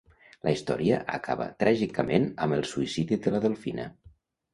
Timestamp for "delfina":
3.45-3.87